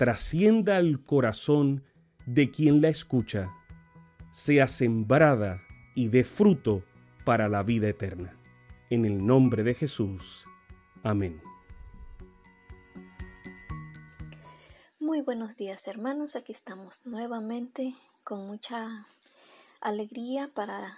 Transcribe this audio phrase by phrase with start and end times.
[0.00, 1.84] trascienda al corazón
[2.24, 3.50] de quien la escucha,
[4.32, 5.60] sea sembrada
[5.94, 6.82] y dé fruto
[7.26, 8.34] para la vida eterna.
[8.88, 10.46] En el nombre de Jesús.
[11.02, 11.42] Amén.
[14.98, 17.92] Muy buenos días hermanos, aquí estamos nuevamente
[18.24, 19.04] con mucha
[19.82, 20.96] alegría para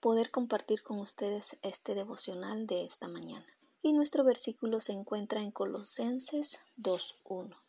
[0.00, 3.46] poder compartir con ustedes este devocional de esta mañana.
[3.80, 7.63] Y nuestro versículo se encuentra en Colosenses 2.1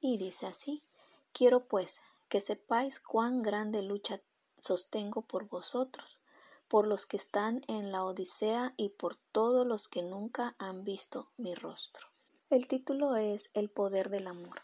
[0.00, 0.82] y dice así,
[1.32, 4.20] quiero pues que sepáis cuán grande lucha
[4.58, 6.20] sostengo por vosotros,
[6.68, 11.30] por los que están en la Odisea y por todos los que nunca han visto
[11.36, 12.08] mi rostro.
[12.48, 14.62] El título es El poder del amor.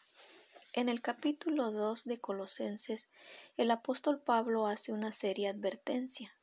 [0.72, 3.08] En el capítulo 2 de Colosenses,
[3.56, 6.34] el apóstol Pablo hace una seria advertencia.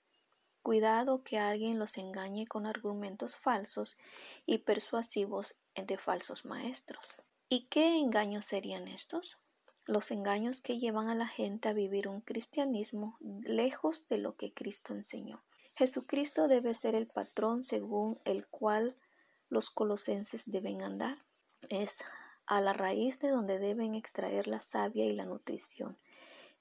[0.64, 3.96] Cuidado que alguien los engañe con argumentos falsos
[4.46, 7.06] y persuasivos de falsos maestros.
[7.56, 9.38] ¿Y qué engaños serían estos?
[9.86, 14.52] Los engaños que llevan a la gente a vivir un cristianismo lejos de lo que
[14.52, 15.44] Cristo enseñó.
[15.76, 18.98] Jesucristo debe ser el patrón según el cual
[19.50, 21.24] los colosenses deben andar.
[21.69, 22.03] Es
[22.47, 26.00] a la raíz de donde deben extraer la savia y la nutrición.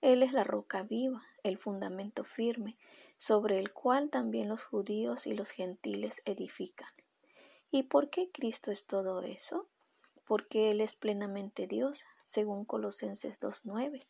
[0.03, 2.77] Él es la roca viva, el fundamento firme,
[3.17, 6.91] sobre el cual también los judíos y los gentiles edifican.
[7.71, 9.72] ¿Y por qué Cristo es todo eso?
[10.25, 14.07] Porque Él es plenamente Dios, según Colosenses 2.9.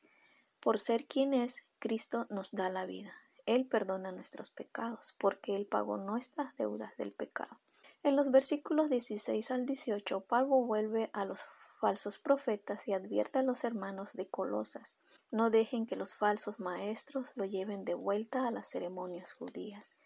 [0.61, 3.12] Por ser quien es, Cristo nos da la vida.
[3.47, 7.61] Él perdona nuestros pecados, porque Él pagó nuestras deudas del pecado.
[8.05, 11.45] En los versículos 16 al 18, Pablo vuelve a los
[11.81, 14.97] falsos profetas y advierte a los hermanos de Colosas,
[15.31, 19.97] no dejen que los falsos maestros lo lleven de vuelta a las ceremonias judías.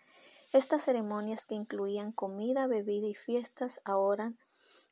[0.53, 4.34] Estas ceremonias que incluían comida, bebida y fiestas ahora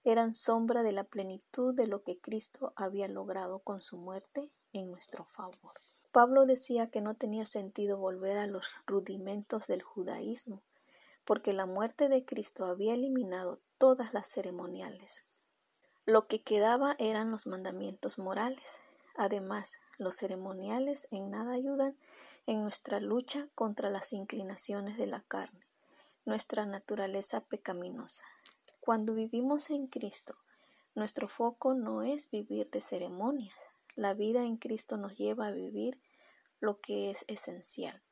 [0.05, 4.91] eran sombra de la plenitud de lo que Cristo había logrado con su muerte en
[4.91, 5.81] nuestro favor.
[6.13, 10.63] Pablo decía que no tenía sentido volver a los rudimentos del judaísmo,
[11.25, 15.25] porque la muerte de Cristo había eliminado todas las ceremoniales.
[16.07, 18.79] Lo que quedaba eran los mandamientos morales.
[19.17, 21.95] Además, los ceremoniales en nada ayudan
[22.47, 25.67] en nuestra lucha contra las inclinaciones de la carne,
[26.27, 28.25] nuestra naturaleza pecaminosa.
[28.85, 30.37] Cuando vivimos en Cristo,
[30.95, 33.71] nuestro foco no es vivir de ceremonias.
[33.97, 35.99] La vida en Cristo nos lleva a vivir
[36.61, 38.03] lo que es esencial,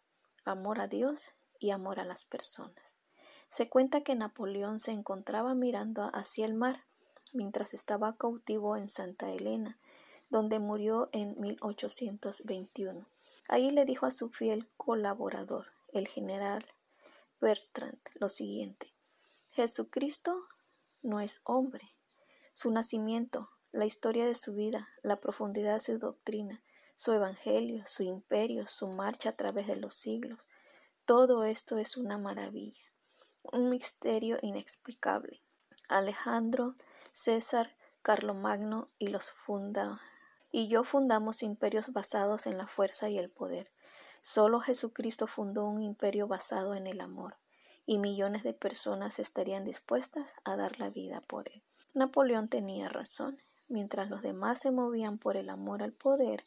[0.47, 2.97] amor a Dios y amor a las personas.
[3.51, 6.85] Se cuenta que Napoleón se encontraba mirando hacia el mar
[7.35, 9.77] mientras estaba cautivo en Santa Elena,
[10.31, 13.07] donde murió en 1821.
[13.47, 16.65] Ahí le dijo a su fiel colaborador, el general
[17.43, 18.91] Bertrand, lo siguiente.
[19.51, 20.47] Jesucristo
[21.03, 21.95] no es hombre.
[22.53, 26.63] Su nacimiento, la historia de su vida, la profundidad de su doctrina,
[26.95, 30.49] su evangelio, su imperio, su marcha a través de los siglos,
[31.05, 32.93] todo esto es una maravilla
[33.43, 35.43] un misterio inexplicable.
[35.89, 36.75] Alejandro,
[37.13, 40.01] César, Carlomagno y los funda
[40.51, 43.71] y yo fundamos imperios basados en la fuerza y el poder.
[44.21, 47.37] Solo Jesucristo fundó un imperio basado en el amor,
[47.87, 51.63] y millones de personas estarían dispuestas a dar la vida por él.
[51.95, 53.39] Napoleón tenía razón.
[53.69, 56.45] Mientras los demás se movían por el amor al poder,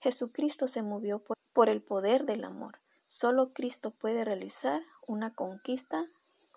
[0.00, 2.78] Jesucristo se movió por, el poder del amor.
[3.04, 6.06] Solo Cristo puede realizar una conquista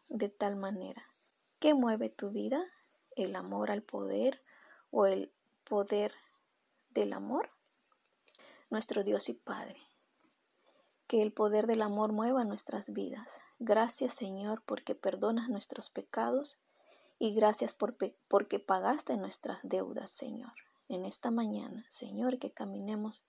[0.10, 1.04] de tal manera.
[1.60, 2.64] ¿Qué mueve tu vida?
[3.16, 4.44] ¿El amor al poder
[4.92, 5.32] o el
[5.64, 6.14] poder
[6.92, 7.50] del amor?
[8.70, 9.80] Nuestro Dios y Padre.
[11.12, 13.42] Que el poder del amor mueva nuestras vidas.
[13.60, 16.58] Gracias Señor porque perdonas nuestros pecados
[17.20, 17.98] y gracias por
[18.30, 20.54] porque pagaste nuestras deudas, Señor.
[20.88, 23.24] En esta mañana, Señor, que caminemos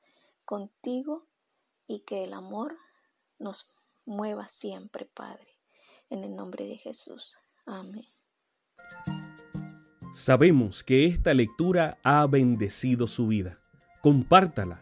[0.44, 1.26] contigo
[1.88, 2.76] y que el amor
[3.40, 3.68] nos
[4.04, 5.50] mueva siempre, Padre.
[6.08, 7.36] En el nombre de Jesús.
[7.66, 8.06] Amén.
[10.14, 13.58] Sabemos que esta lectura ha bendecido su vida.
[14.02, 14.81] Compártala,